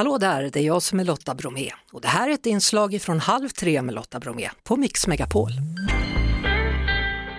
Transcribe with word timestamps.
Hallå 0.00 0.18
där, 0.18 0.50
det 0.52 0.60
är 0.60 0.64
jag 0.64 0.82
som 0.82 1.00
är 1.00 1.04
Lotta 1.04 1.34
Bromé 1.34 1.70
och 1.92 2.00
det 2.00 2.08
här 2.08 2.28
är 2.28 2.34
ett 2.34 2.46
inslag 2.46 3.00
från 3.02 3.20
Halv 3.20 3.48
tre 3.48 3.82
med 3.82 3.94
Lotta 3.94 4.20
Bromé 4.20 4.50
på 4.64 4.76
Mix 4.76 5.06
Megapol. 5.06 5.50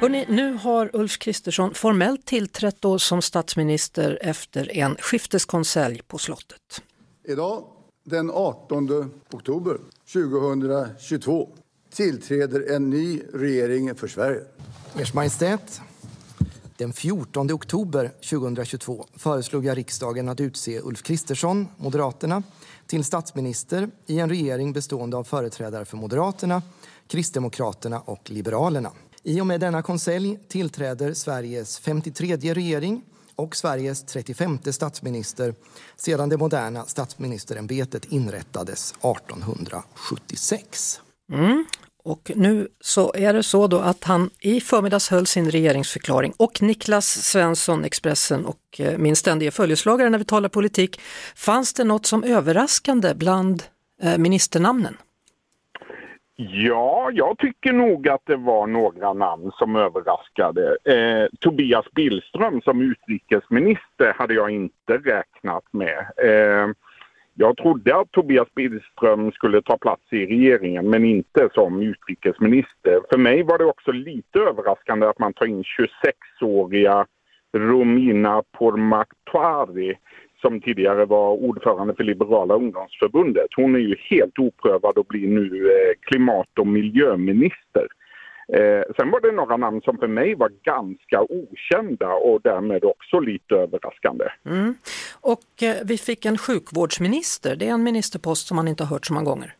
Hörrni, 0.00 0.24
nu 0.28 0.52
har 0.52 0.90
Ulf 0.92 1.18
Kristersson 1.18 1.74
formellt 1.74 2.26
tillträtt 2.26 2.76
då 2.80 2.98
som 2.98 3.22
statsminister 3.22 4.18
efter 4.22 4.76
en 4.76 4.96
skifteskonselj 5.00 6.02
på 6.06 6.18
slottet. 6.18 6.82
Idag, 7.28 7.64
den 8.04 8.30
18 8.30 9.10
oktober 9.32 9.78
2022, 10.12 11.48
tillträder 11.94 12.74
en 12.74 12.90
ny 12.90 13.22
regering 13.34 13.94
för 13.94 14.08
Sverige. 14.08 14.42
Ers 15.00 15.14
Majestät, 15.14 15.80
den 16.78 16.92
14 16.92 17.52
oktober 17.52 18.12
2022 18.30 19.06
föreslog 19.16 19.64
jag 19.64 19.76
riksdagen 19.76 20.28
att 20.28 20.40
utse 20.40 20.80
Ulf 20.80 21.02
Kristersson, 21.02 21.68
Moderaterna, 21.76 22.42
till 22.86 23.04
statsminister 23.04 23.90
i 24.06 24.18
en 24.18 24.28
regering 24.28 24.72
bestående 24.72 25.16
av 25.16 25.24
företrädare 25.24 25.84
för 25.84 25.96
Moderaterna, 25.96 26.62
Kristdemokraterna 27.06 28.00
och 28.00 28.30
Liberalerna. 28.30 28.92
I 29.22 29.40
och 29.40 29.46
med 29.46 29.60
denna 29.60 29.82
konselj 29.82 30.38
tillträder 30.48 31.14
Sveriges 31.14 31.78
53 31.78 32.36
regering 32.36 33.02
och 33.34 33.56
Sveriges 33.56 34.04
35 34.04 34.58
statsminister 34.70 35.54
sedan 35.96 36.28
det 36.28 36.36
moderna 36.36 36.84
statsministerämbetet 36.84 38.04
inrättades 38.04 38.90
1876. 38.90 41.00
Mm. 41.32 41.64
Och 42.08 42.32
nu 42.36 42.68
så 42.80 43.12
är 43.14 43.32
det 43.32 43.42
så 43.42 43.66
då 43.66 43.78
att 43.78 44.04
han 44.04 44.30
i 44.40 44.60
förmiddags 44.60 45.10
höll 45.10 45.26
sin 45.26 45.50
regeringsförklaring 45.50 46.32
och 46.38 46.62
Niklas 46.62 47.06
Svensson, 47.06 47.84
Expressen 47.84 48.46
och 48.46 48.80
eh, 48.80 48.98
min 48.98 49.16
ständige 49.16 49.50
följeslagare 49.50 50.10
när 50.10 50.18
vi 50.18 50.24
talar 50.24 50.48
politik. 50.48 51.00
Fanns 51.36 51.74
det 51.74 51.84
något 51.84 52.06
som 52.06 52.24
överraskande 52.24 53.14
bland 53.14 53.62
eh, 54.02 54.18
ministernamnen? 54.18 54.96
Ja, 56.36 57.10
jag 57.12 57.38
tycker 57.38 57.72
nog 57.72 58.08
att 58.08 58.22
det 58.26 58.36
var 58.36 58.66
några 58.66 59.12
namn 59.12 59.50
som 59.54 59.76
överraskade. 59.76 60.76
Eh, 60.84 61.26
Tobias 61.40 61.86
Billström 61.94 62.60
som 62.60 62.80
utrikesminister 62.80 64.12
hade 64.16 64.34
jag 64.34 64.50
inte 64.50 64.92
räknat 64.92 65.64
med. 65.72 65.98
Eh, 65.98 66.68
jag 67.40 67.56
trodde 67.56 67.96
att 67.96 68.12
Tobias 68.12 68.54
Billström 68.54 69.32
skulle 69.32 69.62
ta 69.62 69.78
plats 69.78 70.02
i 70.10 70.26
regeringen 70.26 70.90
men 70.90 71.04
inte 71.04 71.48
som 71.54 71.82
utrikesminister. 71.82 73.00
För 73.10 73.18
mig 73.18 73.42
var 73.42 73.58
det 73.58 73.64
också 73.64 73.92
lite 73.92 74.38
överraskande 74.38 75.06
att 75.06 75.18
man 75.18 75.32
tar 75.32 75.46
in 75.46 75.62
26-åriga 75.62 77.06
Romina 77.56 78.42
Pourmokhtari 78.58 79.94
som 80.40 80.60
tidigare 80.60 81.04
var 81.04 81.30
ordförande 81.30 81.94
för 81.94 82.04
Liberala 82.04 82.54
ungdomsförbundet. 82.54 83.46
Hon 83.56 83.74
är 83.74 83.78
ju 83.78 83.96
helt 84.10 84.38
oprövad 84.38 84.98
och 84.98 85.06
blir 85.06 85.28
nu 85.28 85.66
eh, 85.66 85.94
klimat 86.00 86.58
och 86.58 86.66
miljöminister. 86.66 87.86
Eh, 88.52 88.82
sen 88.96 89.10
var 89.10 89.20
det 89.20 89.32
några 89.32 89.56
namn 89.56 89.80
som 89.80 89.98
för 89.98 90.06
mig 90.06 90.34
var 90.34 90.50
ganska 90.62 91.22
okända 91.28 92.12
och 92.12 92.40
därmed 92.42 92.84
också 92.84 93.20
lite 93.20 93.54
överraskande. 93.54 94.24
Mm. 94.46 94.74
Och 95.20 95.62
eh, 95.62 95.76
vi 95.84 95.98
fick 95.98 96.24
en 96.24 96.38
sjukvårdsminister, 96.38 97.56
det 97.56 97.68
är 97.68 97.72
en 97.72 97.82
ministerpost 97.82 98.48
som 98.48 98.56
man 98.56 98.68
inte 98.68 98.84
har 98.84 98.88
hört 98.88 99.06
så 99.06 99.14
många 99.14 99.24
gånger. 99.24 99.54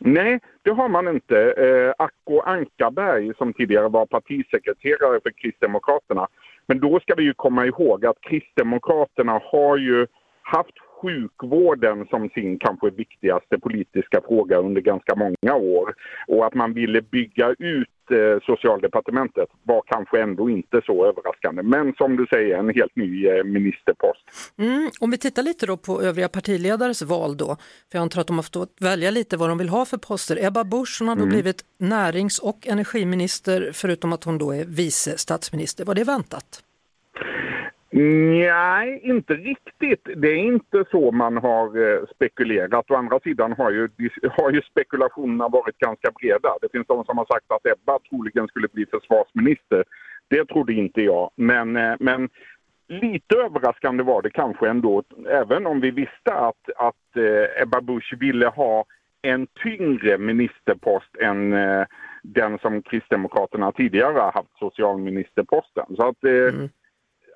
Nej, 0.00 0.40
det 0.62 0.70
har 0.70 0.88
man 0.88 1.08
inte. 1.08 1.36
Eh, 1.52 2.04
Acko 2.04 2.40
Ankarberg 2.40 3.34
som 3.38 3.52
tidigare 3.52 3.88
var 3.88 4.06
partisekreterare 4.06 5.20
för 5.22 5.30
Kristdemokraterna. 5.30 6.28
Men 6.66 6.80
då 6.80 7.00
ska 7.00 7.14
vi 7.14 7.22
ju 7.22 7.34
komma 7.34 7.66
ihåg 7.66 8.06
att 8.06 8.20
Kristdemokraterna 8.20 9.40
har 9.44 9.76
ju 9.76 10.06
haft 10.42 10.74
sjukvården 11.02 12.06
som 12.10 12.28
sin 12.28 12.58
kanske 12.58 12.90
viktigaste 12.90 13.58
politiska 13.58 14.20
fråga 14.28 14.56
under 14.58 14.80
ganska 14.80 15.14
många 15.14 15.54
år. 15.56 15.94
Och 16.28 16.46
att 16.46 16.54
man 16.54 16.74
ville 16.74 17.02
bygga 17.02 17.48
ut 17.58 17.88
eh, 18.10 18.38
socialdepartementet 18.42 19.48
var 19.62 19.82
kanske 19.86 20.20
ändå 20.22 20.50
inte 20.50 20.80
så 20.86 21.06
överraskande. 21.06 21.62
Men 21.62 21.94
som 21.94 22.16
du 22.16 22.26
säger, 22.26 22.58
en 22.58 22.74
helt 22.74 22.96
ny 22.96 23.26
eh, 23.26 23.44
ministerpost. 23.44 24.24
Mm, 24.58 24.90
om 25.00 25.10
vi 25.10 25.18
tittar 25.18 25.42
lite 25.42 25.66
då 25.66 25.76
på 25.76 26.02
övriga 26.02 26.28
partiledares 26.28 27.02
val 27.02 27.36
då, 27.36 27.46
för 27.90 27.98
jag 27.98 28.02
antar 28.02 28.20
att 28.20 28.26
de 28.26 28.36
har 28.36 28.60
fått 28.60 28.76
välja 28.80 29.10
lite 29.10 29.36
vad 29.36 29.48
de 29.48 29.58
vill 29.58 29.68
ha 29.68 29.84
för 29.84 29.96
poster. 29.96 30.46
Ebba 30.46 30.64
Busch 30.64 30.96
hon 31.00 31.08
har 31.08 31.16
då 31.16 31.22
mm. 31.22 31.32
blivit 31.32 31.60
närings 31.78 32.38
och 32.38 32.66
energiminister 32.66 33.70
förutom 33.72 34.12
att 34.12 34.24
hon 34.24 34.38
då 34.38 34.54
är 34.54 34.64
vice 34.64 35.18
statsminister. 35.18 35.84
Var 35.84 35.94
det 35.94 36.04
väntat? 36.04 36.62
Nej, 37.94 39.00
inte 39.02 39.34
riktigt. 39.34 40.08
Det 40.16 40.28
är 40.28 40.36
inte 40.36 40.84
så 40.90 41.10
man 41.10 41.36
har 41.36 41.66
eh, 41.66 42.00
spekulerat. 42.14 42.90
Å 42.90 42.94
andra 42.94 43.20
sidan 43.20 43.52
har 43.52 43.70
ju, 43.70 43.88
har 44.30 44.50
ju 44.50 44.62
spekulationerna 44.62 45.48
varit 45.48 45.78
ganska 45.78 46.10
breda. 46.10 46.48
Det 46.60 46.68
finns 46.72 46.86
de 46.86 47.04
som 47.04 47.18
har 47.18 47.26
sagt 47.26 47.50
att 47.50 47.66
Ebba 47.66 47.98
troligen 47.98 48.48
skulle 48.48 48.68
bli 48.68 48.86
försvarsminister. 48.86 49.84
Det 50.28 50.44
trodde 50.44 50.72
inte 50.72 51.02
jag. 51.02 51.30
Men, 51.36 51.76
eh, 51.76 51.94
men 52.00 52.28
lite 52.88 53.36
överraskande 53.36 54.02
var 54.02 54.22
det 54.22 54.30
kanske 54.30 54.68
ändå, 54.68 55.02
även 55.28 55.66
om 55.66 55.80
vi 55.80 55.90
visste 55.90 56.34
att, 56.34 56.70
att 56.76 57.16
eh, 57.16 57.62
Ebba 57.62 57.80
Busch 57.80 58.14
ville 58.20 58.46
ha 58.46 58.84
en 59.22 59.46
tyngre 59.46 60.18
ministerpost 60.18 61.16
än 61.20 61.50
den 62.22 62.58
som 62.58 62.82
Kristdemokraterna 62.82 63.72
tidigare 63.72 64.18
har 64.18 64.32
haft, 64.32 64.58
socialministerposten. 64.58 65.84
Så 65.96 66.08
att, 66.08 66.24
mm 66.24 66.68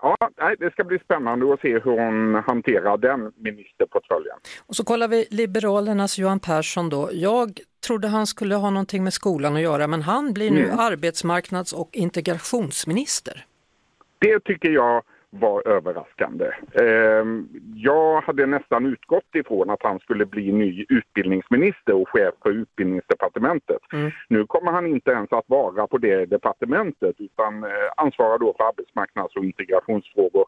ja, 0.02 0.16
det 0.58 0.70
ska 0.72 0.84
bli 0.84 0.98
spännande 0.98 1.52
att 1.52 1.60
se 1.60 1.72
hur 1.72 1.80
hon 1.98 2.34
hanterar 2.34 2.98
den 2.98 3.32
ministerportföljen. 3.36 4.36
Och 4.66 4.76
så 4.76 4.84
kollar 4.84 5.08
vi 5.08 5.26
Liberalernas 5.30 6.18
Johan 6.18 6.40
Persson 6.40 6.88
då. 6.88 7.10
Jag 7.12 7.60
trodde 7.86 8.08
han 8.08 8.26
skulle 8.26 8.54
ha 8.54 8.70
någonting 8.70 9.04
med 9.04 9.12
skolan 9.12 9.56
att 9.56 9.62
göra 9.62 9.86
men 9.86 10.02
han 10.02 10.32
blir 10.32 10.50
nu 10.50 10.64
mm. 10.64 10.78
arbetsmarknads 10.78 11.72
och 11.72 11.90
integrationsminister. 11.92 13.44
Det 14.18 14.40
tycker 14.40 14.70
jag 14.70 15.02
var 15.40 15.68
överraskande. 15.68 16.50
Ehm, 16.72 17.48
jag 17.74 18.20
hade 18.20 18.46
nästan 18.46 18.86
utgått 18.86 19.34
ifrån 19.34 19.70
att 19.70 19.82
han 19.82 19.98
skulle 19.98 20.26
bli 20.26 20.52
ny 20.52 20.86
utbildningsminister 20.88 21.94
och 21.94 22.08
chef 22.08 22.34
för 22.42 22.50
utbildningsdepartementet. 22.50 23.78
Mm. 23.92 24.10
Nu 24.28 24.46
kommer 24.46 24.72
han 24.72 24.86
inte 24.86 25.10
ens 25.10 25.32
att 25.32 25.44
vara 25.48 25.86
på 25.86 25.98
det 25.98 26.26
departementet 26.26 27.14
utan 27.18 27.64
eh, 27.64 27.70
ansvarar 27.96 28.38
då 28.38 28.54
för 28.56 28.64
arbetsmarknads 28.64 29.36
och 29.36 29.44
integrationsfrågor. 29.44 30.46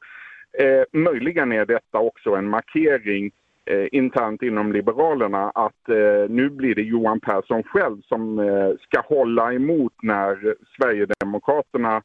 Ehm, 0.59 0.84
möjligen 0.93 1.53
är 1.53 1.66
detta 1.66 1.98
också 1.98 2.34
en 2.34 2.48
markering 2.48 3.31
eh, 3.65 3.87
internt 3.93 4.43
inom 4.43 4.72
Liberalerna 4.72 5.50
att 5.50 5.88
eh, 5.88 6.28
nu 6.28 6.50
blir 6.50 6.75
det 6.75 6.82
Johan 6.82 7.21
Persson 7.21 7.62
själv 7.62 8.00
som 8.03 8.38
ska 8.81 9.00
hålla 9.00 9.53
emot 9.53 9.93
när 10.03 10.54
Sverigedemokraterna 10.77 12.03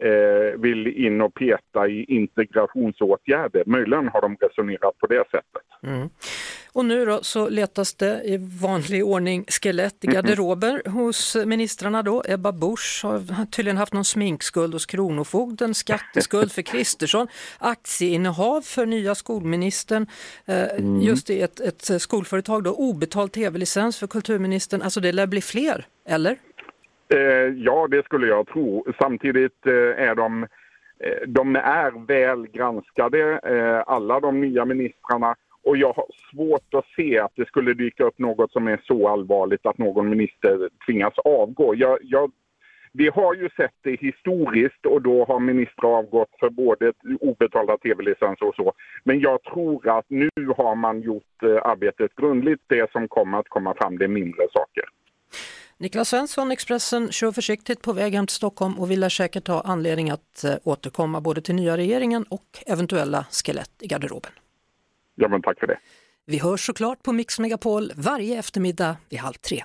eh, 0.00 0.60
vill 0.60 0.86
in 0.86 1.20
och 1.20 1.34
peta 1.34 1.88
i 1.88 2.04
integrationsåtgärder. 2.04 3.62
Möjligen 3.66 4.08
har 4.08 4.20
de 4.20 4.36
resonerat 4.40 4.98
på 4.98 5.06
det 5.06 5.24
sättet. 5.30 5.62
Mm. 5.82 6.08
Och 6.72 6.84
nu 6.84 7.04
då 7.04 7.22
så 7.22 7.48
letas 7.48 7.94
det 7.94 8.22
i 8.24 8.36
vanlig 8.62 9.04
ordning 9.04 9.44
skelett 9.48 10.04
i 10.04 10.06
garderober 10.06 10.82
mm. 10.84 10.92
hos 10.92 11.36
ministrarna 11.46 12.02
då. 12.02 12.22
Ebba 12.28 12.52
Busch 12.52 13.04
har 13.04 13.46
tydligen 13.46 13.76
haft 13.76 13.92
någon 13.92 14.04
sminkskuld 14.04 14.72
hos 14.72 14.86
Kronofogden, 14.86 15.74
skatteskuld 15.74 16.52
för 16.52 16.62
Kristersson, 16.62 17.28
aktieinnehav 17.58 18.60
för 18.60 18.86
nya 18.86 19.14
skolministern, 19.14 20.06
eh, 20.44 20.62
mm. 20.62 21.00
just 21.00 21.30
i 21.30 21.40
ett, 21.40 21.60
ett 21.60 22.02
skolföretag 22.02 22.64
då, 22.64 22.74
obetald 22.74 23.32
tv-licens 23.32 23.98
för 23.98 24.06
kulturministern. 24.06 24.82
Alltså 24.82 25.00
det 25.00 25.12
lär 25.12 25.26
bli 25.26 25.40
fler, 25.40 25.86
eller? 26.08 26.38
Eh, 27.08 27.52
ja, 27.56 27.88
det 27.90 28.04
skulle 28.04 28.26
jag 28.26 28.46
tro. 28.46 28.86
Samtidigt 28.98 29.66
eh, 29.66 30.08
är 30.08 30.14
de, 30.14 30.42
eh, 31.00 31.28
de 31.28 31.56
är 31.56 32.06
väl 32.06 32.46
granskade, 32.46 33.40
eh, 33.44 33.82
alla 33.94 34.20
de 34.20 34.40
nya 34.40 34.64
ministrarna. 34.64 35.34
Och 35.62 35.76
jag 35.76 35.92
har 35.92 36.06
svårt 36.30 36.74
att 36.74 36.86
se 36.96 37.18
att 37.18 37.32
det 37.36 37.48
skulle 37.48 37.74
dyka 37.74 38.04
upp 38.04 38.18
något 38.18 38.52
som 38.52 38.68
är 38.68 38.80
så 38.84 39.08
allvarligt 39.08 39.66
att 39.66 39.78
någon 39.78 40.10
minister 40.10 40.68
tvingas 40.86 41.18
avgå. 41.18 41.74
Jag, 41.74 41.98
jag, 42.02 42.30
vi 42.92 43.08
har 43.08 43.34
ju 43.34 43.48
sett 43.56 43.74
det 43.82 44.00
historiskt 44.00 44.86
och 44.86 45.02
då 45.02 45.24
har 45.24 45.40
ministrar 45.40 45.98
avgått 45.98 46.30
för 46.40 46.50
både 46.50 46.92
obetalda 47.20 47.78
tv-licenser 47.78 48.46
och 48.46 48.54
så. 48.54 48.72
Men 49.04 49.20
jag 49.20 49.42
tror 49.42 49.88
att 49.88 50.04
nu 50.08 50.30
har 50.56 50.74
man 50.74 51.00
gjort 51.00 51.42
eh, 51.42 51.56
arbetet 51.64 52.14
grundligt. 52.14 52.62
Det 52.66 52.90
som 52.92 53.08
kommer 53.08 53.38
att 53.38 53.48
komma 53.48 53.74
fram 53.74 53.98
det 53.98 54.04
är 54.04 54.08
mindre 54.08 54.42
saker. 54.52 54.84
Niklas 55.78 56.08
Svensson, 56.08 56.52
Expressen, 56.52 57.12
kör 57.12 57.32
försiktigt 57.32 57.82
på 57.82 57.92
väg 57.92 58.14
hem 58.14 58.26
till 58.26 58.36
Stockholm 58.36 58.78
och 58.78 58.90
vill 58.90 59.00
lär 59.00 59.08
säkert 59.08 59.48
ha 59.48 59.60
anledning 59.60 60.10
att 60.10 60.44
eh, 60.44 60.54
återkomma 60.64 61.20
både 61.20 61.40
till 61.40 61.54
nya 61.54 61.76
regeringen 61.76 62.22
och 62.22 62.62
eventuella 62.66 63.26
skelett 63.30 63.70
i 63.80 63.86
garderoben. 63.86 64.32
Ja, 65.14 65.28
men 65.28 65.42
tack 65.42 65.58
för 65.60 65.66
det. 65.66 65.78
Vi 66.26 66.38
hörs 66.38 66.66
såklart 66.66 67.02
på 67.02 67.12
Mix 67.12 67.38
Megapol 67.38 67.92
varje 67.96 68.38
eftermiddag 68.38 68.96
vid 69.08 69.18
halv 69.18 69.34
tre. 69.34 69.64